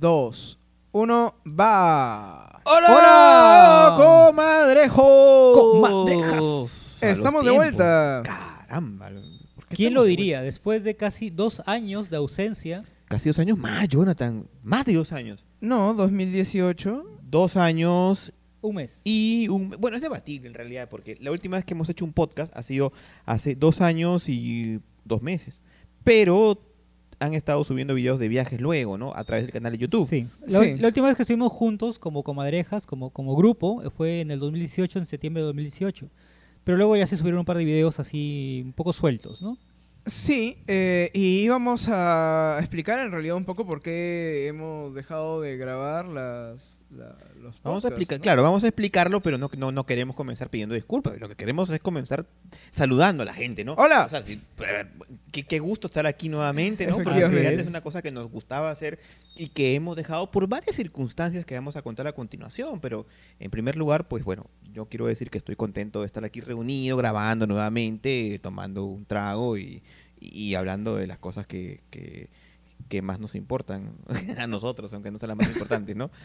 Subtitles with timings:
[0.00, 0.58] 2,
[0.92, 2.62] 1, va.
[2.64, 3.94] ¡Hola!
[3.98, 5.58] comadrejos!
[5.58, 7.02] Comadrejas.
[7.02, 8.22] Estamos de vuelta.
[8.24, 9.10] Caramba.
[9.54, 10.40] ¿por qué ¿Quién estamos lo de diría?
[10.40, 12.82] Después de casi dos años de ausencia?
[13.08, 14.48] Casi dos años más, Jonathan.
[14.62, 15.46] Más de dos años.
[15.60, 17.04] No, 2018.
[17.20, 18.32] Dos años
[18.62, 19.02] un mes.
[19.04, 19.68] y un...
[19.78, 22.62] Bueno, es debatible en realidad, porque la última vez que hemos hecho un podcast ha
[22.62, 22.94] sido
[23.26, 25.60] hace dos años y dos meses.
[26.04, 26.69] Pero
[27.20, 29.12] han estado subiendo videos de viajes luego, ¿no?
[29.14, 30.06] A través del canal de YouTube.
[30.06, 30.26] Sí.
[30.46, 30.78] La, Sí.
[30.78, 34.40] la última vez que estuvimos juntos como comadrejas, como, como grupo, eh, fue en el
[34.40, 36.08] 2018, en septiembre de 2018.
[36.64, 39.56] Pero luego ya se subieron un par de videos así un poco sueltos, ¿no?
[40.10, 45.56] Sí, eh, y íbamos a explicar en realidad un poco por qué hemos dejado de
[45.56, 48.22] grabar las, la- los Vamos a explicar, ¿no?
[48.22, 51.18] claro, vamos a explicarlo, pero no, no, no queremos comenzar pidiendo disculpas.
[51.20, 52.26] Lo que queremos es comenzar
[52.70, 53.74] saludando a la gente, ¿no?
[53.74, 54.04] Hola.
[54.04, 54.40] O sea, sí,
[55.32, 56.96] qué, qué gusto estar aquí nuevamente, ¿no?
[56.96, 58.98] Porque realidad es una cosa que nos gustaba hacer
[59.36, 62.80] y que hemos dejado por varias circunstancias que vamos a contar a continuación.
[62.80, 63.06] Pero
[63.38, 66.96] en primer lugar, pues bueno, yo quiero decir que estoy contento de estar aquí reunido,
[66.96, 69.82] grabando nuevamente, tomando un trago y,
[70.20, 72.28] y hablando de las cosas que, que,
[72.88, 73.92] que más nos importan
[74.38, 76.10] a nosotros, aunque no sean las más importantes, ¿no?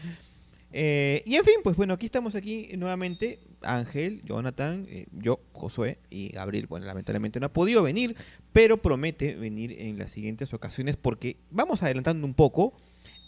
[0.72, 3.38] Eh, y en fin, pues bueno, aquí estamos aquí nuevamente.
[3.62, 8.16] Ángel, Jonathan, eh, yo, Josué y Gabriel, bueno, lamentablemente no ha podido venir,
[8.52, 12.74] pero promete venir en las siguientes ocasiones porque vamos adelantando un poco.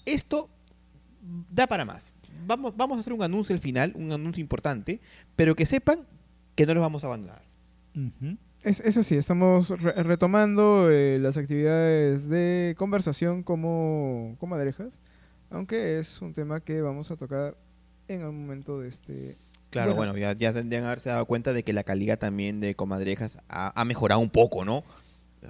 [0.05, 0.51] Esto
[1.51, 2.13] da para más.
[2.47, 5.01] Vamos, vamos a hacer un anuncio al final, un anuncio importante,
[5.37, 6.07] pero que sepan
[6.55, 7.43] que no los vamos a abandonar.
[7.95, 8.37] Ujú.
[8.63, 15.01] Es, es así, estamos re- retomando eh, las actividades de conversación como comadrejas,
[15.51, 17.57] aunque es un tema que vamos a tocar
[18.09, 19.37] en el momento de este...
[19.71, 20.13] Claro, Bueno.
[20.13, 23.79] bueno, ya, ya deben haberse dado cuenta de que la calidad también de Comadrejas ha,
[23.79, 24.83] ha mejorado un poco, ¿no?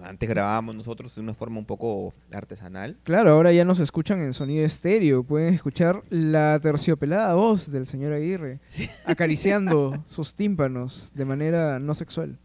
[0.02, 2.96] Antes grabábamos nosotros de una forma un poco artesanal.
[3.04, 8.12] Claro, ahora ya nos escuchan en sonido estéreo, pueden escuchar la terciopelada voz del señor
[8.12, 8.60] Aguirre
[9.06, 12.38] acariciando sus tímpanos de manera no sexual.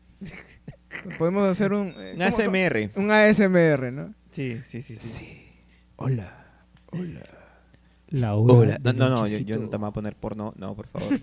[1.18, 1.94] Podemos hacer un...
[1.98, 2.22] eh, Un.
[2.22, 2.92] ASMR.
[2.96, 4.14] Un ASMR, ¿no?
[4.32, 5.08] Sí, sí, sí, sí.
[5.08, 5.48] Sí.
[5.96, 6.46] Hola.
[6.92, 7.24] Hola.
[8.10, 8.78] La Hola.
[8.84, 10.54] No, no, no, yo, yo no te voy a poner porno.
[10.56, 11.10] No, por favor.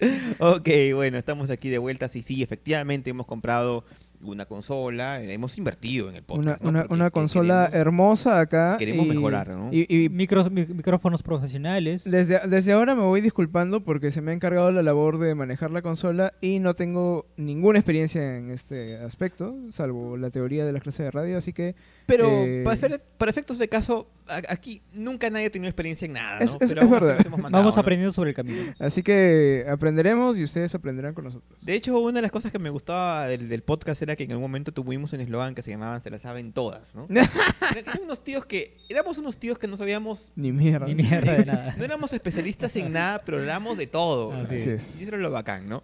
[0.38, 2.08] ok, bueno, estamos aquí de vuelta.
[2.08, 3.84] Sí, sí, efectivamente hemos comprado
[4.22, 5.22] una consola.
[5.22, 6.62] eh, Hemos invertido en el Una, podcast.
[6.62, 6.68] ¿no?
[6.68, 8.76] una, una consola queremos- hermosa acá.
[8.78, 9.68] queremos y- mejorar, ¿no?
[9.72, 12.04] Y, y Micros- mi- micrófonos profesionales.
[12.10, 15.70] desde, desde ahora me voy disculpando porque se me ha encargado la labor de manejar
[15.70, 20.82] la consola y no tengo ninguna experiencia en este aspecto, salvo la teoría de las
[20.82, 21.74] clases de radio, así que
[22.06, 24.08] Pero Eh, para, efe- para efectos de caso,
[24.48, 26.38] aquí nunca nadie ha tenido experiencia en nada.
[26.38, 26.44] ¿no?
[26.44, 27.26] Es- es- Pero es verdad.
[27.26, 27.80] mandado, Vamos ¿no?
[27.80, 28.72] aprendiendo sobre el camino.
[28.78, 31.58] así que aprenderemos y ustedes aprenderán con nosotros.
[31.60, 34.30] De hecho, una de las cosas que me gustaba del, del podcast era que en
[34.32, 37.06] algún momento tuvimos un eslogan que se llamaba Se la saben todas, ¿no?
[37.76, 40.86] Eran unos tíos que, éramos unos tíos que no sabíamos, Ni mierda.
[40.86, 41.74] Ni mierda de nada.
[41.76, 44.32] no éramos especialistas en nada, pero hablábamos de todo.
[44.32, 44.94] Así Así es.
[44.94, 45.00] es.
[45.00, 45.82] Y eso era lo bacán, ¿no?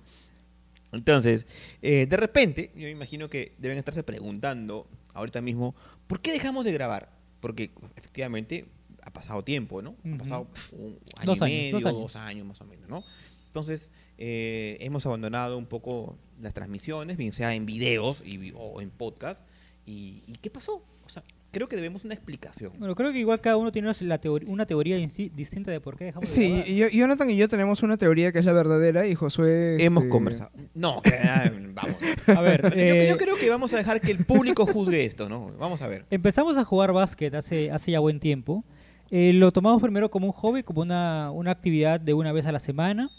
[0.93, 1.47] Entonces,
[1.82, 5.75] eh, de repente, yo imagino que deben estarse preguntando ahorita mismo,
[6.06, 7.10] ¿por qué dejamos de grabar?
[7.41, 8.66] Porque efectivamente
[9.03, 9.97] ha pasado tiempo, ¿no?
[10.15, 12.00] Ha pasado un año Dos y años, medio, dos años.
[12.00, 13.04] dos años más o menos, ¿no?
[13.47, 18.91] Entonces, eh, hemos abandonado un poco las transmisiones, bien sea en videos y, o en
[18.91, 19.44] podcast.
[19.87, 20.82] ¿Y, y qué pasó?
[21.04, 22.73] O sea, creo que debemos una explicación.
[22.79, 26.29] Bueno, creo que igual cada uno tiene la una teoría distinta de por qué dejamos
[26.29, 26.69] de Sí, grabar.
[26.69, 29.77] y yo- Jonathan y yo tenemos una teoría que es la verdadera y Josué...
[29.83, 30.51] Hemos este, conversado.
[30.75, 31.97] No, que, ah, vamos.
[32.27, 35.29] A ver, Yo, eh, yo creo que vamos a dejar que el público juzgue esto,
[35.29, 35.51] ¿no?
[35.59, 36.05] Vamos a ver.
[36.11, 38.65] Empezamos a jugar básquet hace, hace ya buen tiempo.
[39.11, 42.53] Eh, lo tomamos primero como un hobby, como una, una actividad de una vez a
[42.53, 43.11] la semana.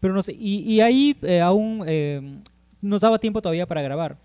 [0.00, 2.40] Pero no sé, y, y ahí eh, aún eh,
[2.80, 4.18] nos daba tiempo todavía para grabar.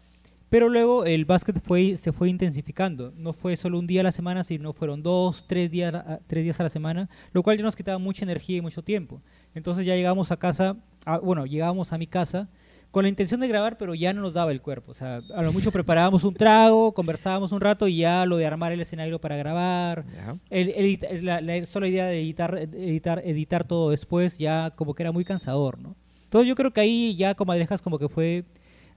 [0.53, 3.11] Pero luego el básquet fue, se fue intensificando.
[3.17, 6.43] No fue solo un día a la semana, sino fueron dos, tres días, a- tres
[6.43, 9.19] días a la semana, lo cual ya nos quitaba mucha energía y mucho tiempo.
[9.55, 12.49] Entonces ya llegamos a casa, a- bueno, llegábamos a mi casa
[12.91, 14.91] con la intención de grabar, pero ya no nos daba el cuerpo.
[14.91, 18.45] O sea, a lo mucho preparábamos un trago, conversábamos un rato y ya lo de
[18.45, 20.05] armar el escenario para grabar,
[20.51, 25.01] el, el- la, la sola idea de editar, editar, editar todo después ya como que
[25.01, 25.95] era muy cansador, ¿no?
[26.25, 28.43] Entonces yo creo que ahí ya Comadrejas como que fue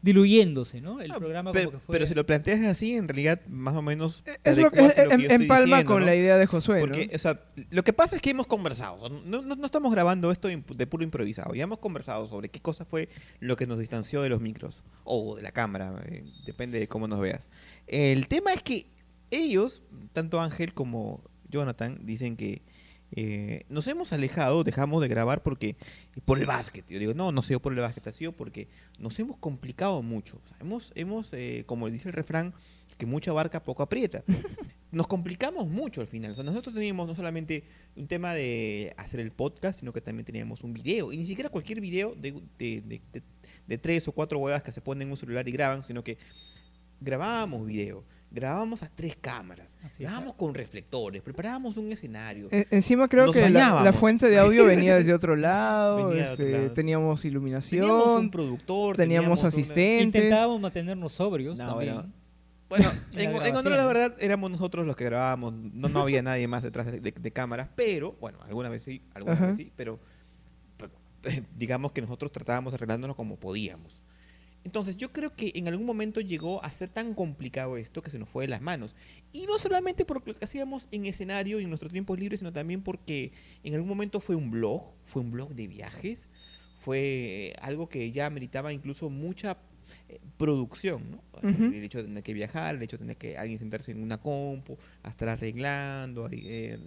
[0.03, 1.01] diluyéndose, ¿no?
[1.01, 1.93] El Ah, programa pero, como que fue...
[1.95, 4.23] pero si lo planteas así, en realidad, más o menos.
[4.25, 6.07] te Es lo, es- que en, yo en estoy palma diciendo, con ¿no?
[6.07, 7.41] la idea de Josué, o sea,
[7.71, 8.97] lo que pasa es que hemos conversado.
[8.97, 11.55] o sea, no, no- no estamos grabando esto de puro improvisado.
[11.55, 13.09] Ya hemos conversado sobre qué cosa fue
[13.41, 16.03] lo que nos distanció de los micros o de la cámara.
[16.07, 17.49] eh, depende de cómo nos veas.
[17.87, 18.87] El tema es que
[19.31, 19.83] ellos,
[20.13, 22.63] tanto Ángel como Jonathan, dicen que
[23.17, 25.77] eh, nos hemos alejado, dejamos de grabar porque
[26.25, 26.87] por el básquet.
[26.89, 28.69] Yo digo, no, no ha sido por el básquet, ha sido porque
[28.99, 30.41] nos hemos complicado mucho.
[30.45, 32.55] O sea, hemos, hemos eh, como dice el refrán,
[32.99, 34.23] que mucha barca poco aprieta.
[34.93, 36.31] Nos complicamos mucho al final.
[36.31, 37.65] O sea, nosotros teníamos no solamente
[37.97, 41.12] un tema de hacer el podcast, sino que también teníamos un video.
[41.12, 43.23] Y ni siquiera cualquier video de, de, de- de-
[43.67, 46.17] de tres o cuatro huevas que se ponen en un celular y graban, sino que
[47.01, 48.05] grabábamos video.
[48.31, 49.78] Grabábamos a tres cámaras.
[49.82, 50.08] Así es.
[50.08, 51.23] grabábamos con reflectores.
[51.23, 52.49] Preparábamos un escenario.
[52.50, 56.44] E- encima creo que la, fuente de audio venía desde otro lado, Venía de otro
[56.46, 56.73] este, lado.
[56.73, 58.96] teníamos iluminación, Teníamos un productor.
[58.96, 60.02] teníamos una- asistentes.
[60.23, 61.93] Intentábamos mantenernos sobrios No, también.
[61.94, 62.06] era-
[62.69, 65.55] Bueno, En en, honor la verdad, éramos nosotros los que grabábamos.
[65.55, 69.00] No, no había nadie más detrás de, de- de cámaras, pero, bueno, alguna vez sí,
[69.14, 69.46] alguna Ajá.
[69.46, 70.00] vez sí, pero,
[70.76, 70.93] pero,
[71.56, 74.02] digamos que nosotros tratábamos de arreglándonos como podíamos.
[74.67, 78.19] Entonces, yo creo que en algún momento llegó a ser tan complicado esto que se
[78.19, 78.97] nos fue de las manos.
[79.31, 82.53] Y no solamente por lo que hacíamos en escenario y en nuestros tiempos libres, sino
[82.53, 83.31] también porque
[83.63, 86.29] en algún momento fue un blog, fue un blog de viajes,
[86.81, 89.57] fue algo que ya meritaba incluso mucha
[90.09, 91.23] eh, producción, ¿no?
[91.73, 94.19] El hecho de tener que viajar, el hecho de tener que alguien sentarse en una
[94.19, 96.81] compu, a estar arreglando, eh,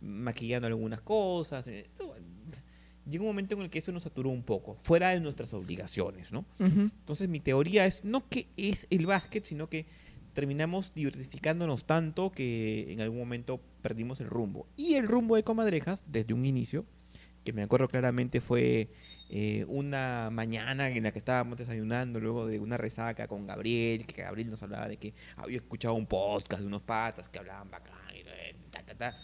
[0.00, 1.66] maquillando algunas cosas.
[1.66, 1.84] eh,
[3.08, 5.52] eso, Llegó un momento en el que eso nos saturó un poco, fuera de nuestras
[5.54, 6.44] obligaciones, ¿no?
[6.60, 6.80] Ujú.
[6.80, 9.86] Entonces mi teoría es no que es el básquet, sino que
[10.34, 14.66] terminamos diversificándonos tanto que en algún momento perdimos el rumbo.
[14.76, 16.84] Y el rumbo de Comadrejas, desde un inicio,
[17.44, 18.90] que me acuerdo claramente fue
[19.30, 24.22] eh, una mañana en la que estábamos desayunando luego de una resaca con Gabriel, que
[24.22, 27.94] Gabriel nos hablaba de que había escuchado un podcast de unos patas que hablaban bacán
[28.14, 29.16] y ta, ta, ta.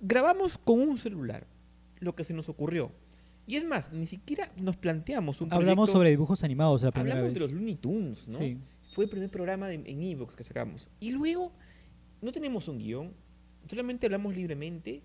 [0.00, 1.46] Grabamos con un celular
[2.00, 2.92] lo que se nos ocurrió.
[3.46, 7.14] Y es más, ni siquiera nos planteamos un Hablamos proyecto- sobre dibujos animados la primera
[7.16, 7.40] Hablamos vez.
[7.40, 8.38] de los Looney Tunes, ¿no?
[8.38, 8.58] Sí.
[8.92, 10.88] Fue el primer programa de- en Evox que sacamos.
[11.00, 11.52] Y luego
[12.22, 13.12] no tenemos un guion,
[13.68, 15.02] solamente hablamos libremente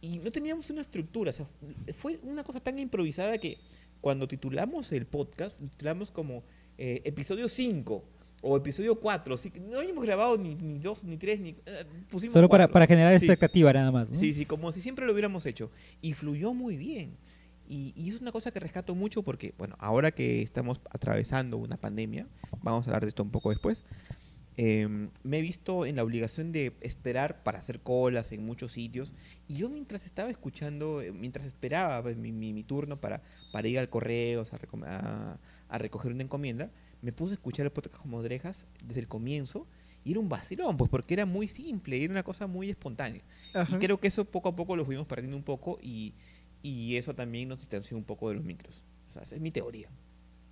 [0.00, 1.30] y no teníamos una estructura.
[1.30, 1.46] O sea,
[1.94, 3.58] fue una cosa tan improvisada que
[4.00, 6.42] cuando titulamos el podcast, lo titulamos como
[6.76, 8.04] eh, episodio 5
[8.46, 9.34] o episodio 4.
[9.34, 11.50] Así que no habíamos grabado ni, ni dos, ni tres, ni.
[11.50, 13.24] eh, pusimos Solo para, para generar Sí.
[13.24, 14.10] expectativa nada más.
[14.10, 14.18] ¿no?
[14.18, 15.70] Sí, sí, como si siempre lo hubiéramos hecho.
[16.02, 17.16] Y fluyó muy bien.
[17.66, 21.78] Y, y es una cosa que rescato mucho porque, bueno, ahora que estamos atravesando una
[21.78, 22.26] pandemia,
[22.62, 23.82] vamos a hablar de esto un poco después,
[24.56, 29.14] eh, me he visto en la obligación de esperar para hacer colas en muchos sitios.
[29.48, 33.22] Y yo mientras estaba escuchando, eh, mientras esperaba pues, mi, mi- mi turno para,
[33.52, 36.70] para ir al correo, a, recom- a- a recoger una encomienda,
[37.02, 39.66] me puse a escuchar el podcast como Drejas desde el comienzo.
[40.06, 43.22] Y era un vacilón, pues porque era muy simple, era una cosa muy espontánea.
[43.54, 43.74] Ajá.
[43.74, 46.12] Y creo que eso poco a poco lo fuimos perdiendo un poco y,
[46.62, 48.82] y eso también nos distanció un poco de los micros.
[49.08, 49.88] O sea, esa es mi teoría.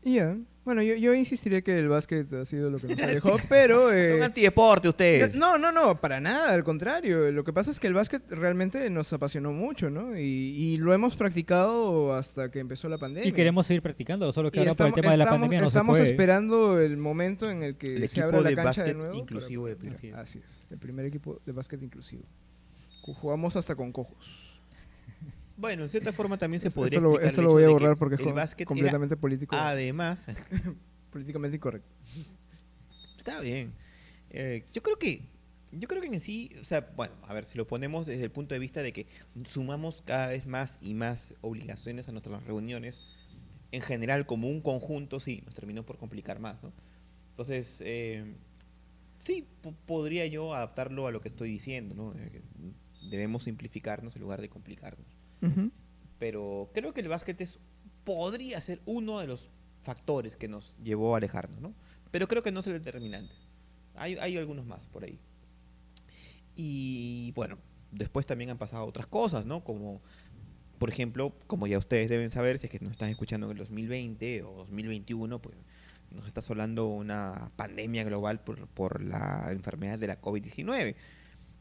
[0.04, 0.36] Ya.
[0.64, 3.92] Bueno, yo, yo insistiré que el básquet ha sido lo que nos alejó, pero...
[3.92, 5.34] eh, Son antideporte ustedes.
[5.34, 7.32] No, no, no, para nada, al contrario.
[7.32, 10.16] Lo que pasa es que el básquet realmente nos apasionó mucho, ¿no?
[10.16, 13.28] Y, y lo hemos practicado hasta que empezó la pandemia.
[13.28, 15.40] Y queremos seguir practicándolo, solo que Y ahora por el estamos, tema de la estamos-
[15.40, 16.04] pandemia no se estamos puede.
[16.04, 18.96] esperando el momento en el que El se equipo abra la de cancha de básquet
[18.96, 19.18] nuevo.
[19.18, 19.90] inclusivo de.
[19.90, 20.14] Así es.
[20.14, 22.22] Así es, el primer equipo de básquet inclusivo.
[23.04, 24.41] Ju- Jugamos hasta con cojos.
[25.62, 28.16] Bueno, en cierta forma también se Esto podría lo, esto lo voy a borrar porque
[28.16, 30.26] es completamente político, además,
[31.12, 31.88] políticamente incorrecto.
[33.16, 33.72] está bien.
[34.30, 35.22] Eh, yo creo que
[35.70, 38.32] yo creo que en sí, o sea, bueno, a ver, si lo ponemos desde el
[38.32, 39.06] punto de vista de que
[39.44, 43.00] sumamos cada vez más y más obligaciones a nuestras reuniones,
[43.70, 46.72] en general, como un conjunto, sí, nos terminó por complicar más, ¿no?
[47.30, 48.34] Entonces, eh,
[49.18, 52.14] sí, po- podría yo adaptarlo a lo que estoy diciendo, ¿no?
[52.18, 52.42] Eh,
[53.08, 55.06] debemos simplificarnos en lugar de complicarnos.
[56.18, 57.58] Pero creo que el básquet es,
[58.04, 59.50] podría ser uno de los
[59.82, 61.74] factores que nos llevó a alejarnos, ¿no?
[62.10, 63.34] Pero creo que no es el determinante.
[63.94, 65.18] Hay, hay algunos más por ahí.
[66.54, 67.58] Y bueno,
[67.90, 69.64] después también han pasado otras cosas, ¿no?
[69.64, 70.00] Como,
[70.78, 73.58] por ejemplo, como ya ustedes deben saber, si es que nos están escuchando en el
[73.58, 75.56] 2020 o 2021, pues
[76.10, 80.94] nos está asolando una pandemia global por, por la enfermedad de la COVID-19.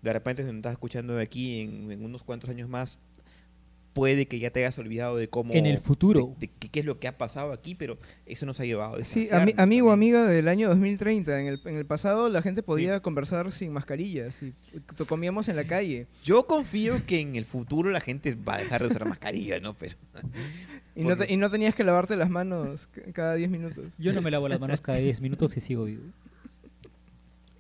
[0.02, 3.00] De repente, si nos estás escuchando de aquí en unos cuantos años más,
[3.94, 5.54] puede que ya te hayas olvidado de cómo...
[5.54, 6.34] En el futuro.
[6.40, 8.96] De, de qué, qué es lo que ha pasado aquí, pero eso nos ha llevado
[8.96, 9.92] a Sí, ami- amigo, también.
[9.92, 11.40] amiga del año 2030.
[11.42, 14.54] En el, en el pasado la gente podía conversar sin mascarillas y
[15.08, 16.08] comíamos en la calle.
[16.24, 19.74] Yo confío que en el futuro la gente va a dejar de usar mascarilla, ¿no?
[19.74, 19.96] Pero
[20.96, 23.86] Y no, te- y no tenías que lavarte las manos cada 10 minutos.
[23.98, 26.04] Yo no me lavo las manos cada 10 minutos y sigo vivo.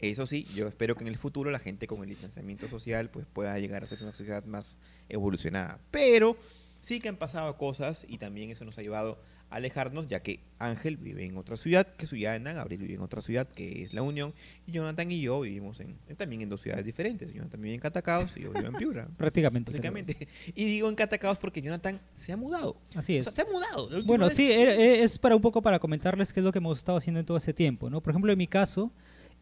[0.01, 3.25] Eso sí, yo espero que en el futuro la gente con el distanciamiento social pues
[3.31, 4.79] pueda llegar a ser una sociedad más
[5.09, 5.79] evolucionada.
[5.91, 6.37] Pero
[6.79, 9.19] sí que han pasado cosas y también eso nos ha llevado
[9.51, 13.21] a alejarnos, ya que Ángel vive en otra ciudad que Suyana, Gabriel vive en otra
[13.21, 14.33] ciudad que es La Unión,
[14.65, 17.33] y Jonathan y yo vivimos en, también en dos ciudades diferentes.
[17.33, 19.09] Jonathan vive en Catacaos y yo vivo en Piura.
[19.17, 19.69] Prácticamente.
[19.71, 20.29] Básicamente.
[20.55, 22.77] Y digo en Catacaos porque Jonathan se ha mudado.
[22.95, 23.25] Así O es.
[23.25, 23.89] sea, se ha mudado.
[24.05, 26.59] Bueno, vez- sí, era- e- es para un poco para comentarles qué es lo que
[26.59, 27.99] hemos estado haciendo en todo ese tiempo, ¿no?
[27.99, 28.89] Por ejemplo, en mi caso,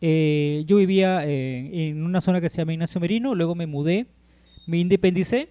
[0.02, 4.08] Eh, yo vivía eh, en una zona que se llama Ignacio Merino, luego me mudé,
[4.66, 5.50] me independicé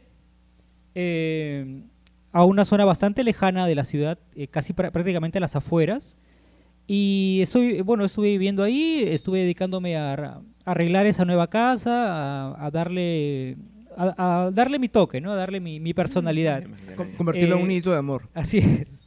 [0.94, 1.82] eh,
[2.32, 6.18] a una zona bastante lejana de la ciudad, eh, casi prá- prácticamente a las afueras.
[6.86, 12.70] Y estoy, bueno, estuve viviendo ahí, estuve dedicándome a, arreglar esa nueva casa, a, a
[12.70, 13.56] darle
[13.96, 15.32] a, a darle mi toque, ¿no?
[15.32, 16.64] A darle mi, mi personalidad.
[17.16, 18.28] Convertirlo en un hito de amor.
[18.32, 19.04] Así es.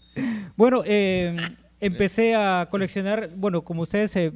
[0.56, 1.36] Bueno, eh,
[1.80, 4.32] empecé a coleccionar, bueno, como ustedes eh,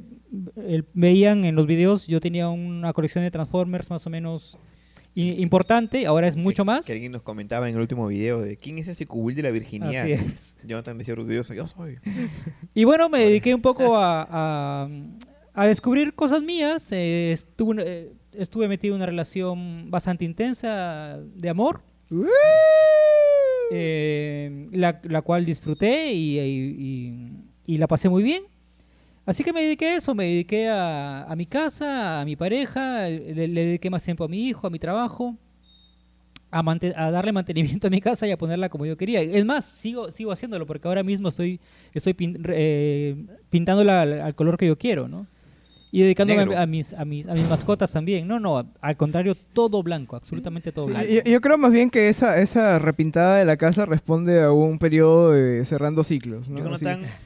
[0.56, 4.58] el- veían en los videos, yo tenía una colección de Transformers más o menos
[5.14, 6.86] i- importante, ahora es mucho Que- más.
[6.86, 9.50] Que alguien nos comentaba en el último video de quién es ese cubil de la
[9.50, 10.02] virginidad.
[10.02, 10.56] Así es.
[10.66, 11.98] Jonathan decía orgulloso, yo soy.
[12.74, 14.88] Y bueno, me dediqué un poco a, a-
[15.54, 16.88] a descubrir cosas mías.
[16.92, 21.80] eh, estuve, eh, estuve metido en una relación bastante intensa de amor,
[23.72, 28.42] eh, la, la cual disfruté y, y- y- y la pasé muy bien.
[29.26, 33.48] Así que me dediqué a eso, me dediqué a, mi casa, a mi pareja, le,
[33.48, 35.36] le dediqué más tiempo a mi hijo, a mi trabajo,
[36.50, 39.20] a darle mantenimiento a mi casa y a ponerla como yo quería.
[39.20, 41.60] Es más, sigo, sigo haciéndolo porque ahora mismo estoy,
[41.92, 43.16] estoy pin- eh,
[43.50, 45.26] pintándola al, al color que yo quiero, ¿no?
[45.96, 48.28] Y dedicándome a, a mis, a, mis, a mis mascotas también.
[48.28, 51.08] No, no, al contrario, todo blanco, absolutamente todo Sí, blanco.
[51.10, 54.78] yo, yo creo más bien que esa, esa repintada de la casa responde a un
[54.78, 56.50] periodo de cerrando ciclos.
[56.50, 56.74] ¿no?
[56.74, 56.84] Así,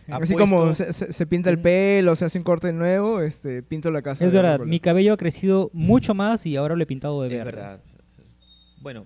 [0.08, 3.90] así como se, se- se pinta el pelo, se hace un corte nuevo, este, pinto
[3.90, 4.24] la casa.
[4.24, 7.28] Es de verdad, mi cabello ha crecido mucho más y ahora lo he pintado de
[7.28, 7.50] Es verde.
[7.50, 7.80] verdad.
[8.80, 9.04] Bueno,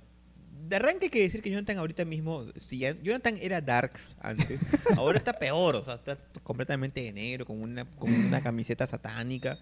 [0.68, 4.60] de arranque hay que decir que Jonathan ahorita mismo, si ya- Jonathan era darks antes,
[4.96, 9.58] ahora está peor, o sea, está completamente de negro, con una, con una camiseta satánica.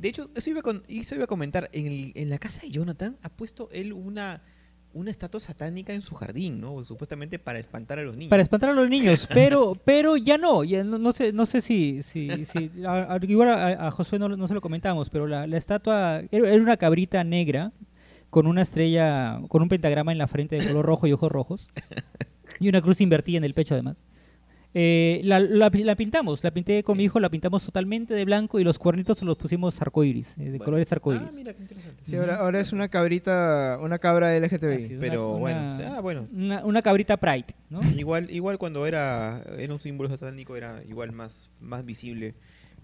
[0.00, 2.60] De hecho, eso iba, a con- eso iba a comentar, en, el- en la casa
[2.62, 4.42] de Jonathan ha puesto él una,
[4.92, 6.82] una estatua satánica en su jardín, ¿no?
[6.84, 8.30] Supuestamente para espantar a los niños.
[8.30, 11.60] Para espantar a los niños, pero pero ya no, ya no, no sé no sé
[11.60, 15.26] si, si, si- a- a- igual a, a Josué no, no se lo comentamos, pero
[15.26, 17.72] la, la estatua era, era una cabrita negra
[18.30, 21.68] con una estrella, con un pentagrama en la frente de color rojo y ojos rojos
[22.60, 24.04] y una cruz invertida en el pecho además.
[24.78, 28.60] Eh, la, la la pintamos, la pinté con mi hijo, la pintamos totalmente de blanco
[28.60, 30.64] y los cuernitos los pusimos arcoíris, eh, de Bueno.
[30.66, 31.34] colores Ah, arcoíris.
[31.34, 32.02] mira, qué interesante.
[32.04, 34.74] Sí, ahora, ahora es una cabrita, una cabra LGTBI.
[34.74, 36.28] Así es, Pero una- bueno, una- o sea, bueno.
[36.30, 37.80] Una, una cabrita Pride, ¿no?
[37.96, 42.34] Igual, igual cuando era, era un símbolo satánico era igual más, más visible,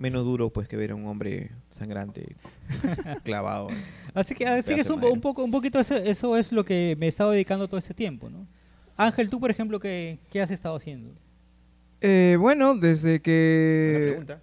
[0.02, 2.35] menos duro pues que ver a un hombre sangrante
[3.23, 3.68] clavado.
[4.14, 7.06] Así que, así que es un, poco, un poquito eso, eso es lo que me
[7.06, 8.47] he estado dedicando todo este tiempo, ¿no?
[8.97, 11.14] Ángel, tú por ejemplo, ¿qué, qué has estado haciendo?
[12.00, 14.09] Eh, bueno, desde que...
[14.11, 14.40] pregunta.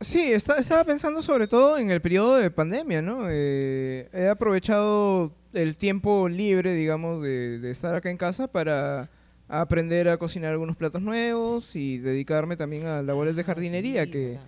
[0.00, 3.26] Sí, está- estaba pensando sobre todo en el periodo de pandemia, ¿no?
[3.28, 9.10] Eh, he aprovechado el tiempo libre, digamos, de, de estar acá en casa para
[9.48, 14.38] aprender a cocinar algunos platos nuevos y dedicarme también a labores de jardinería, Sí, que...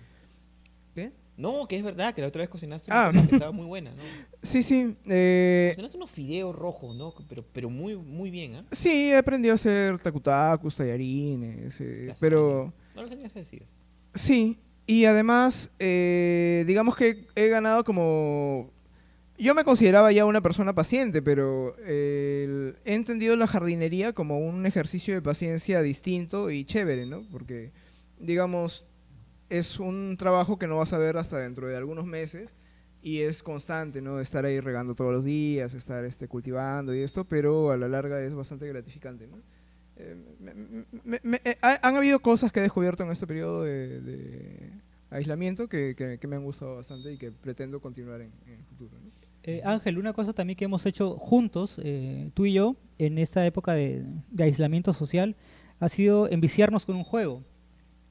[1.37, 3.09] No, que es verdad, que la otra vez cocinaste Ah.
[3.11, 4.01] una cosa que estaba muy buena, ¿no?
[4.41, 4.95] Sí, sí.
[5.07, 7.13] eh, Cocinaste unos fideos rojos, ¿no?
[7.29, 8.65] Pero, pero muy, muy bien, ¿ah?
[8.71, 12.73] sí, he aprendido a hacer tacutacus, tallarines, eh, pero...
[12.95, 13.63] No lo tenías decir.
[14.15, 18.71] Sí, y además, eh, digamos que he ganado como...
[19.39, 24.65] Yo me consideraba ya una persona paciente, pero eh, he entendido la jardinería como un
[24.65, 27.21] ejercicio de paciencia distinto y chévere, ¿no?
[27.31, 27.71] Porque,
[28.19, 28.83] digamos,
[29.49, 32.55] es un trabajo que no vas a ver hasta dentro de algunos meses
[33.01, 34.19] y es constante, ¿no?
[34.19, 38.21] Estar ahí regando todos los días, estar este, cultivando y esto, pero a la larga
[38.21, 39.37] es bastante gratificante, ¿no?
[39.95, 43.63] Eh, me- me- me- me- ha- han habido cosas que he descubierto en este periodo
[43.63, 44.71] de, de
[45.09, 48.63] aislamiento que, que- que me han gustado bastante y que pretendo continuar en, en el
[48.65, 48.91] futuro.
[49.03, 49.09] ¿no?
[49.43, 53.45] Eh, Ángel, una cosa también que hemos hecho juntos, eh, tú y yo, en esta
[53.45, 55.35] época de, de aislamiento social,
[55.79, 57.43] ha sido enviciarnos con un juego,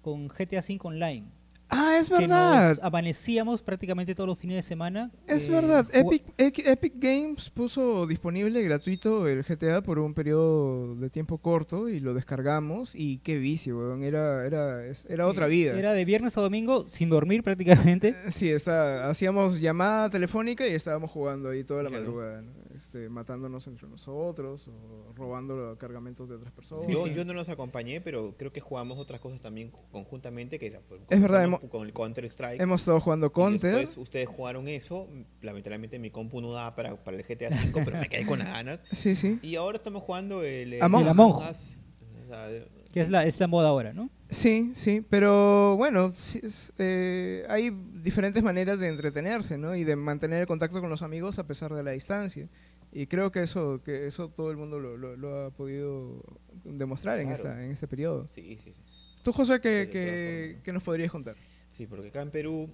[0.07, 1.25] con GTA V Online.
[1.69, 2.69] Ah, es que verdad.
[2.77, 5.11] nos amanecíamos prácticamente todos los fines de semana.
[5.27, 5.85] Es eh, verdad.
[5.93, 11.99] Epic, Epic- Games puso disponible gratuito el GTA por un periodo de tiempo corto y
[11.99, 14.05] lo descargamos y qué vicio, weón.
[14.05, 15.77] Era, era, era sí, otra vida.
[15.77, 18.15] Era de viernes a domingo sin dormir prácticamente.
[18.31, 22.05] Sí, está, hacíamos llamada telefónica y estábamos jugando ahí toda la Claro.
[22.05, 22.53] madrugada, ¿no?
[22.77, 26.85] Este, matándonos entre nosotros o robando cargamentos de otras personas.
[26.85, 27.15] Sí, yo, sí.
[27.15, 31.01] yo no los acompañé, pero creo que jugamos otras cosas también conjuntamente, que era pues,
[31.09, 32.61] Es verdad, hemos- con el Counter Strike.
[32.61, 33.75] Hemos estado jugando Y Counter.
[33.77, 35.09] después ustedes jugaron eso,
[35.41, 38.49] lamentablemente mi compu no daba para, para el GTA V, pero me quedé con las
[38.49, 38.81] ganas.
[38.93, 39.39] Sí, sí.
[39.43, 41.79] Y ahora estamos jugando el, el Among- El Among Us.
[42.23, 42.49] O sea,
[42.97, 44.09] Que es la, es la moda ahora, ¿no?
[44.31, 47.69] Sí, sí, pero bueno, sí es- eh, hay
[48.03, 49.77] diferentes maneras de entretenerse, ¿no?
[49.77, 52.49] Y de mantener el contacto con los amigos a pesar de la distancia.
[52.93, 56.23] Y creo que eso, que eso todo el mundo lo, lo- lo ha podido
[56.65, 58.27] demostrar en, esta, en este periodo.
[58.29, 58.81] Sí, sí, sí.
[59.23, 61.35] Tú, José, ¿qué, qué- qué nos podrías contar?
[61.69, 62.71] Sí, porque acá en Perú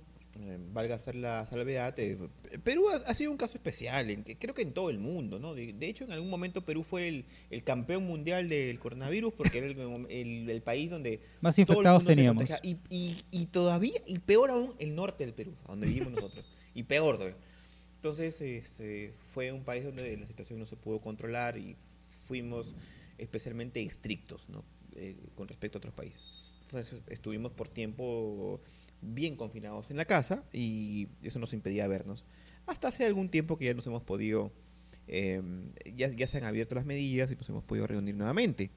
[0.73, 2.17] valga hacer la salvedad, eh,
[2.65, 5.39] Perú ha, ha sido un caso especial, en que, creo que en todo el mundo,
[5.39, 5.55] ¿no?
[5.55, 9.59] De, de hecho, en algún momento Perú fue el, el campeón mundial del coronavirus porque
[9.59, 12.49] era el, el- el país donde Más infectados teníamos.
[12.63, 16.45] Y, y, y todavía, y peor aún, el norte del Perú, donde vivimos nosotros.
[16.75, 17.37] Y peor todavía.
[17.97, 21.77] Entonces, este, fue un país donde la situación no se pudo controlar y
[22.27, 22.75] fuimos
[23.19, 24.65] especialmente estrictos, ¿no?
[24.97, 26.29] Eh, con respecto a otros países.
[26.63, 28.61] Entonces, estuvimos por tiempo
[29.03, 32.25] bien confinados en la casa y eso nos impedía vernos.
[32.67, 34.53] Hasta hace algún tiempo que ya nos hemos podido,
[35.09, 35.43] eh,
[35.97, 38.71] ya, ya se han abierto las medidas y nos hemos podido reunir nuevamente.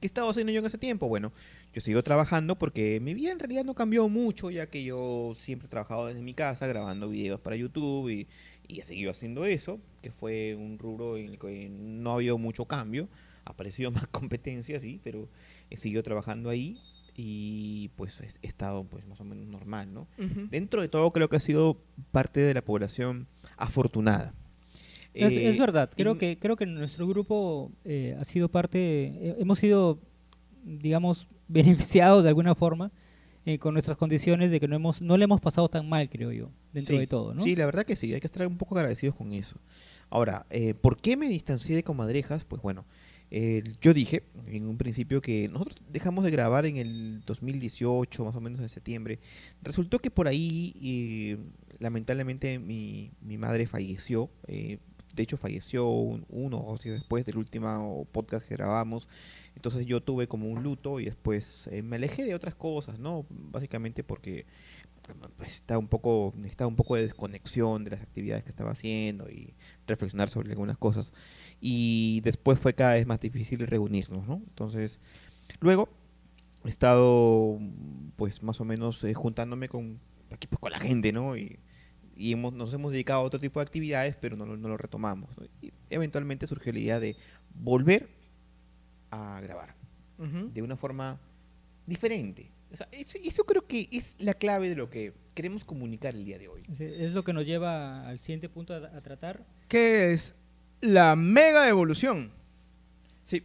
[0.00, 1.08] ¿Qué estaba haciendo yo en ese tiempo?
[1.08, 1.32] Bueno,
[1.72, 5.66] yo sigo trabajando porque mi vida en realidad no cambió mucho, ya que yo siempre
[5.66, 8.26] he trabajado desde mi casa grabando videos para YouTube y,
[8.68, 12.36] y he seguido haciendo eso, que fue un rubro en el que no ha habido
[12.36, 13.08] mucho cambio.
[13.46, 15.28] Ha aparecido más competencia, sí, pero
[15.70, 16.78] he seguido trabajando ahí
[17.16, 20.08] y pues he estado pues más o menos normal, ¿no?
[20.50, 21.78] Dentro de todo creo que ha sido
[22.10, 24.34] parte de la población afortunada.
[25.14, 29.36] Es, Eh, es verdad, creo que, creo que nuestro grupo eh, ha sido parte, eh,
[29.38, 30.00] hemos sido,
[30.64, 32.90] digamos, beneficiados de alguna forma
[33.46, 36.32] eh, con nuestras condiciones de que no, hemos, no le hemos pasado tan mal, creo
[36.32, 37.40] yo, dentro Sí, de todo, ¿no?
[37.40, 39.58] Sí, la verdad que sí, hay que estar un poco agradecidos con eso.
[40.08, 42.44] Ahora, eh, ¿por qué me distancié de Comadrejas?
[42.44, 42.86] Pues bueno,
[43.30, 48.36] eh, yo dije en un principio que nosotros dejamos de grabar en el 2018, más
[48.36, 49.18] o menos en septiembre.
[49.62, 51.38] Resultó que por ahí, eh,
[51.78, 54.30] lamentablemente, mi, mi madre falleció.
[54.46, 54.78] eh,
[55.14, 59.08] de hecho, falleció un- uno o dos días después del último podcast que grabamos.
[59.54, 63.24] Entonces yo tuve como un luto y después eh, me alejé de otras cosas, ¿no?
[63.30, 64.44] Básicamente porque
[65.36, 69.28] pues, estaba un poco necesitaba un poco de desconexión de las actividades que estaba haciendo
[69.30, 69.54] y
[69.86, 71.12] reflexionar sobre algunas cosas
[71.60, 75.00] y después fue cada vez más difícil reunirnos no entonces
[75.60, 75.88] luego
[76.64, 77.58] he estado
[78.16, 81.58] pues más o menos eh, juntándome con aquí pues con la gente no y,
[82.16, 85.36] y hemos, nos hemos dedicado a otro tipo de actividades pero no, no lo retomamos
[85.36, 85.44] ¿no?
[85.60, 87.16] y eventualmente surgió la idea de
[87.54, 88.08] volver
[89.10, 89.74] a grabar
[90.16, 91.18] de una forma
[91.86, 92.50] diferente.
[92.72, 96.24] O sea, eso, eso creo que es la clave de lo que queremos comunicar el
[96.24, 96.62] día de hoy.
[96.78, 99.44] Es, lo que nos lleva al siguiente punto a, a tratar.
[99.68, 100.34] ¿Qué es
[100.80, 102.32] la mega evolución?
[103.22, 103.44] Sí.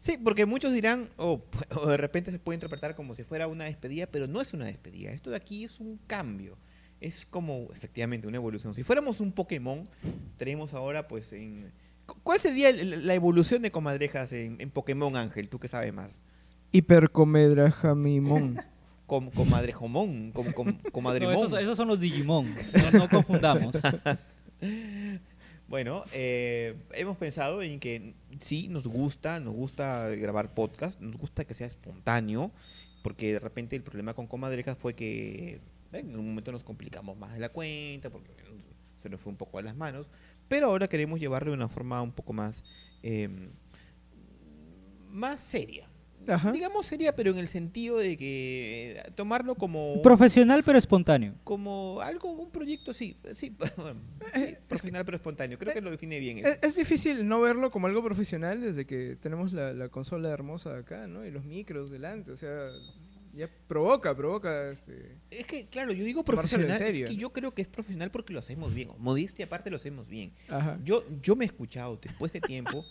[0.00, 1.42] Sí, porque muchos dirán, o,
[1.80, 4.66] o de repente se puede interpretar como si fuera una despedida, pero no es una
[4.66, 5.10] despedida.
[5.10, 6.58] Esto de aquí es un cambio.
[7.00, 8.74] Es como, efectivamente, una evolución.
[8.74, 9.88] Si fuéramos un Pokémon,
[10.36, 11.70] tenemos ahora, pues, en...
[12.06, 15.48] cu- ¿Cuál sería la evolución de Comadrejas en, en Pokémon, Ángel?
[15.48, 16.20] Tú que sabes más.
[16.74, 18.58] Hipercomedrajamimón.
[19.06, 20.50] Com, comadrejomón, com,
[20.92, 23.80] com, No, esos, esos son los Digimon, no, no confundamos.
[25.66, 31.44] Bueno, eh, hemos pensado en que sí, nos gusta, nos gusta grabar podcast, nos gusta
[31.44, 32.52] que sea espontáneo,
[33.02, 35.60] porque de repente el problema con Comadrejas fue que
[35.92, 38.30] en un momento nos complicamos más de la cuenta, porque
[38.96, 40.10] se nos fue un poco de las manos,
[40.48, 42.62] pero ahora queremos llevarlo de una forma un poco más,
[43.02, 43.28] eh,
[45.10, 45.88] más seria.
[46.28, 46.52] Ajá.
[46.52, 51.34] Digamos seria, pero en el sentido de que eh, tomarlo como Profesional pero espontáneo.
[51.44, 54.00] como algo, un proyecto, sí, sí, bueno,
[54.34, 55.58] sí, Eh, profesional pero espontáneo.
[55.58, 56.38] Creo que lo define bien.
[56.38, 60.76] Es, es difícil no verlo como algo profesional desde que tenemos la, la consola hermosa
[60.76, 61.24] acá, ¿no?
[61.24, 62.68] Y los micros delante, o sea,
[63.32, 65.16] ya provoca, provoca, este...
[65.30, 67.20] Es que, claro, yo digo profesional, serio, es que ¿no?
[67.22, 68.90] yo creo que es profesional porque lo hacemos bien.
[68.98, 70.32] Modestia aparte lo hacemos bien.
[70.48, 70.78] Ajá.
[70.84, 72.84] Yo, yo me he escuchado después de tiempo,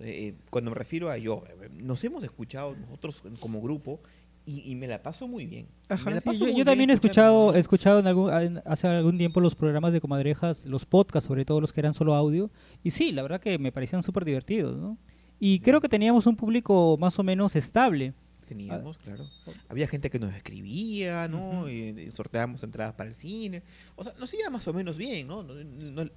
[0.00, 4.00] eh, cuando me refiero a yo, eh, nos hemos escuchado nosotros como grupo
[4.44, 5.66] y, y me la paso muy bien.
[5.88, 6.10] Ajá.
[6.20, 9.54] Sí, yo, yo también he escuchado, he escuchado en algún- en- hace algún tiempo los
[9.54, 12.50] programas de Comadrejas, los podcasts, sobre todo los que eran solo audio,
[12.82, 14.96] y sí, la verdad que me parecían súper divertidos, ¿no?
[15.40, 18.14] Y creo que teníamos un público más o menos estable.
[18.48, 19.28] Teníamos, claro.
[19.68, 21.68] Había gente que nos escribía, ¿no?
[21.68, 23.62] Y, y sorteábamos entradas para el cine.
[23.94, 25.44] O sea, nos iba más o menos bien, ¿no?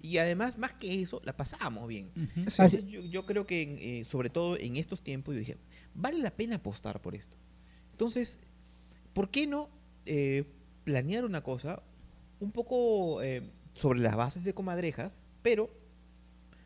[0.02, 2.10] Y además, más que eso, la pasábamos bien.
[2.38, 5.58] Entonces, yo, yo creo que, eh, sobre todo en estos tiempos, yo dije,
[5.94, 7.36] vale la pena apostar por esto.
[7.91, 8.39] Entonces,
[9.13, 9.70] ¿por qué no
[10.06, 10.46] eh,
[10.86, 11.84] planear una cosa
[12.39, 15.70] un poco eh, sobre las bases de comadrejas, pero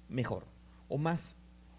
[0.10, 0.46] mejor
[0.88, 1.36] o más,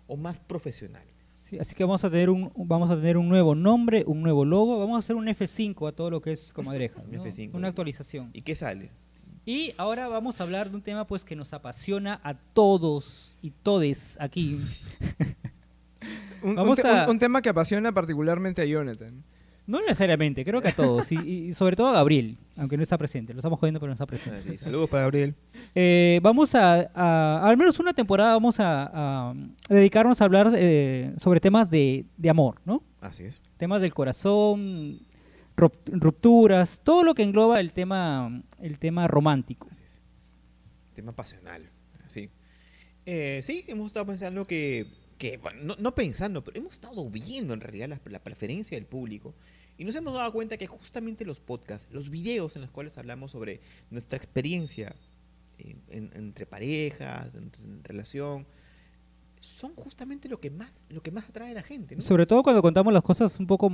[0.09, 1.07] o más profesional?
[1.48, 4.44] Sí, así que vamos a tener un vamos a tener un nuevo nombre, un nuevo
[4.44, 7.24] logo, vamos a hacer un F5 a todo lo que es Comadrejas, Un ¿no?
[7.24, 7.50] F5.
[7.54, 8.30] una actualización.
[8.32, 8.90] ¿Y qué sale?
[9.44, 13.52] Y ahora vamos a hablar de un tema pues que nos apasiona a todos y
[13.52, 14.59] todes aquí.
[16.42, 19.22] Un, un Vamos te- a- un- un tema que apasiona particularmente a Jonathan.
[19.66, 21.16] No necesariamente, creo que a todos, y,
[21.48, 24.07] y sobre todo a Gabriel, aunque no está presente, lo estamos jodiendo pero no está
[24.07, 24.42] presente.
[24.52, 25.35] Sí, Saludos para Gabriel.
[25.74, 29.35] Eh, vamos a, a- al menos una temporada vamos a, a
[29.68, 32.85] dedicarnos a hablar eh, sobre temas de, de amor, ¿no?
[33.00, 33.40] Así es.
[33.57, 35.00] Temas del corazón,
[35.57, 39.66] rup- rupturas, todo lo que engloba el tema, el tema romántico.
[39.72, 40.00] Así es.
[40.94, 41.70] Tema pasional.
[42.07, 42.31] Así.
[43.05, 44.87] Eh, sí, hemos estado pensando que,
[45.18, 48.87] que bueno, no, no pensando, pero hemos estado viendo en realidad la, la preferencia del
[48.87, 49.35] público.
[49.79, 53.33] Y nos hemos dado cuenta que justamente los podcasts, los videos en los cuales hablamos
[53.33, 53.61] sobre
[53.91, 54.95] nuestra experiencia
[55.59, 58.47] en- en- entre parejas, en, en relación,
[59.39, 61.95] son justamente lo que más, lo que más atrae a la gente.
[61.95, 62.01] ¿no?
[62.01, 63.71] Sobre todo cuando contamos las cosas un poco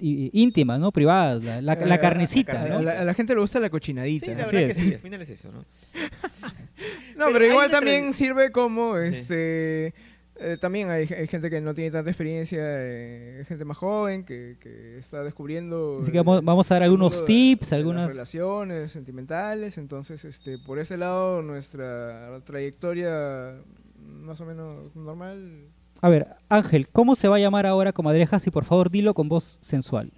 [0.00, 0.90] íntimas, ¿no?
[0.90, 2.82] Privadas, la, la- Eh, la carnecita, la A ¿no?
[2.82, 4.26] la, a la gente le gusta la cochinadita.
[4.26, 4.76] Sí, la Así verdad es.
[4.76, 5.64] que sí, al final es eso, ¿no?
[7.16, 9.06] No, Pero igual también sirve como, Sí.
[9.08, 9.94] este,
[10.36, 14.56] eh, también hay, hay gente que no tiene tanta experiencia, eh, gente más joven que,
[14.60, 15.98] que está descubriendo.
[16.02, 18.08] Así que el- vamos, vamos a dar algunos de- tips, de algunas...
[18.08, 23.60] relaciones sentimentales, entonces, este, por ese lado nuestra trayectoria
[24.00, 25.68] más o menos normal.
[26.02, 28.46] A ver, Ángel, ¿cómo se va a llamar ahora Comadrejas?
[28.46, 30.12] Y por favor dilo con voz sensual.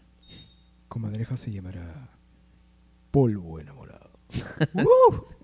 [0.88, 2.10] Comadreja se llamará
[3.10, 4.10] polvo enamorado.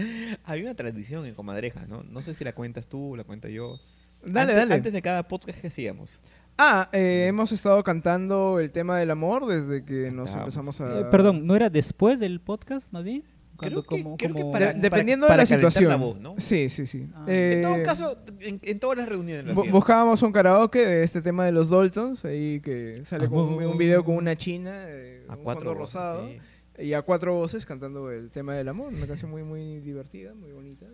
[0.44, 2.02] Hay una tradición en Comadrejas, ¿no?
[2.02, 3.78] No sé si la cuentas tú o la cuento yo.
[4.22, 4.74] Dale, antes, dale.
[4.74, 6.20] Antes de cada podcast que hacíamos.
[6.58, 11.00] Ah, eh, hemos estado cantando el tema del amor desde que nos empezamos a...
[11.00, 13.24] Eh, perdón, ¿no era después del podcast, más bien?
[13.56, 15.88] Creo que- como- creo que como- para- De- dependiendo para de la situación.
[15.90, 16.34] la voz, ¿no?
[16.38, 17.08] Sí, sí, sí.
[17.14, 17.24] Ah.
[17.28, 19.54] En todo Eh, caso, en, en todas las reuniones.
[19.54, 23.68] buscábamos un karaoke de este tema de los Daltons, ahí que sale con un, Ah.
[23.68, 26.38] un video con una china, eh, a un cuatro fondo rosado, sí.
[26.82, 30.52] Y a cuatro voces cantando el tema del amor, una canción muy, muy divertida, muy
[30.52, 30.86] bonita,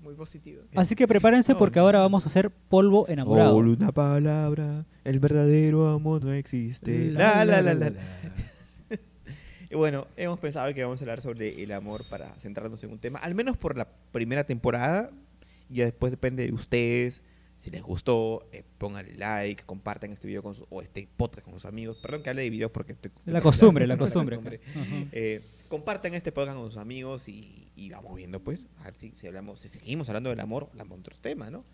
[0.00, 0.62] muy positiva.
[0.74, 1.86] Así que prepárense No, porque no.
[1.86, 3.50] ahora vamos a hacer polvo enamorado.
[3.50, 7.10] Solo una palabra, el verdadero amor no existe.
[7.10, 8.00] La, la, la, la, la.
[9.68, 12.98] Y bueno, hemos pensado que vamos a hablar sobre el amor para centrarnos en un
[13.00, 15.10] tema, al menos por la primera temporada.
[15.68, 17.24] Y después depende de ustedes.
[17.56, 21.54] Si les gustó, eh, pónganle like, compartan este video con su- o este podcast con
[21.54, 21.96] sus amigos.
[22.02, 24.36] Perdón que hable de videos porque estoy- La costumbre, la costumbre.
[24.36, 25.08] Ujú.
[25.12, 29.12] Eh, compartan este podcast con sus amigos y, y vamos viendo, pues, a ver si,
[29.16, 31.64] si hablamos, si seguimos hablando del amor, hablamos de otros temas, ¿no?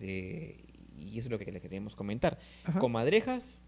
[0.00, 0.64] Eh,
[0.98, 2.38] y eso es lo que les queríamos comentar.
[2.64, 2.78] Ajá.
[2.78, 3.62] Comadrejas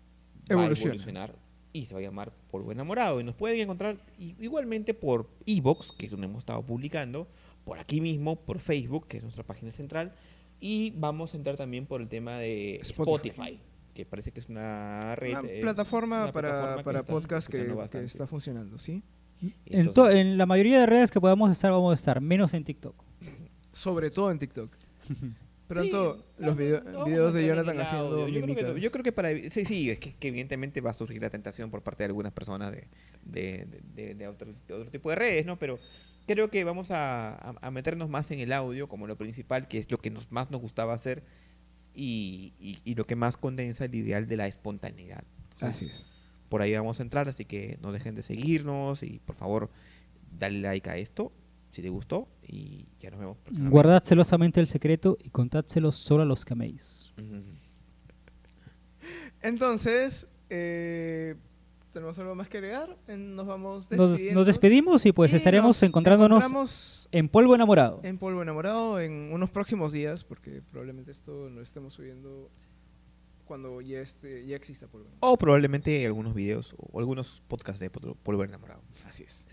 [0.50, 0.94] va a Evoluciona.
[0.94, 1.34] evolucionar
[1.72, 3.20] y se va a llamar Polvo Enamorado.
[3.20, 7.28] Y nos pueden encontrar igualmente por Evox, que es donde hemos estado publicando,
[7.64, 10.14] por aquí mismo, por Facebook, que es nuestra página central,
[10.60, 13.28] y vamos a entrar también por el tema de Spotify.
[13.28, 13.60] Spotify,
[13.94, 15.30] que parece que es una red.
[15.38, 18.78] Una eh, plataforma una para, plataforma que para está podcast que, funcionando que está funcionando,
[18.78, 19.02] ¿sí?
[19.66, 22.94] En, en la mayoría de redes que podamos estar, vamos a estar, menos en TikTok.
[23.72, 24.70] Sobre todo en TikTok.
[25.68, 28.64] Pronto Sí, los video- a videos de Jonathan haciendo yo creo, que, mímicas.
[28.72, 31.28] no, yo creo que para sí sí es que, que evidentemente va a surgir la
[31.28, 32.86] tentación por parte de algunas personas de,
[33.24, 35.80] de, de- de otro, de otro tipo de redes no pero
[36.26, 39.98] creo que vamos a, meternos más en el audio como lo principal que es lo
[39.98, 41.22] que nos más nos gustaba hacer
[41.94, 45.24] y, y- y lo que más condensa el ideal de la espontaneidad
[45.60, 46.06] Así es.
[46.48, 49.70] por ahí vamos a entrar así que no dejen de seguirnos y por favor
[50.38, 51.32] dale like a esto
[51.70, 53.36] si te gustó y ya nos vemos.
[53.70, 57.12] Guardad celosamente el secreto y contádselo solo a los que améis.
[57.18, 57.42] Ujú.
[59.42, 61.34] Entonces, eh,
[61.96, 62.94] ¿tenemos algo más que agregar?
[63.08, 64.40] Nos vamos Nos, despidiendo.
[64.40, 68.00] nos despedimos y pues Y estaremos nos encontrándonos en polvo enamorado.
[68.02, 72.50] en Polvo Enamorado en unos próximos días, porque probablemente esto lo estemos subiendo
[73.46, 75.32] cuando ya, esté, ya exista Polvo Enamorado.
[75.32, 78.82] O probablemente algunos videos o algunos podcasts de Pol- Polvo Enamorado.
[79.08, 79.46] Así es.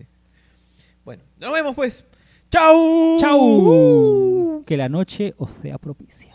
[1.06, 2.04] Bueno, nos vemos pues.
[2.52, 3.18] ¡Chao!
[3.20, 4.64] ¡Chau!
[4.66, 6.33] Que la noche os sea propicia.